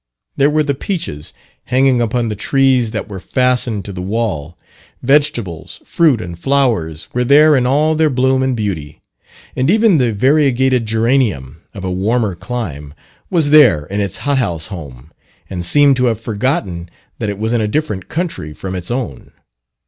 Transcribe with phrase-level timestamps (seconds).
[0.35, 1.31] There were the peaches
[1.65, 4.57] hanging upon the trees that were fastened to the wall;
[5.03, 8.99] vegetables, fruit, and flowers were there in all their bloom and beauty;
[9.55, 12.95] and even the variegated geranium of a warmer clime,
[13.29, 15.11] was there in its hothouse home,
[15.51, 16.89] and seemed to have forgotten
[17.19, 19.31] that it was in a different country from its own.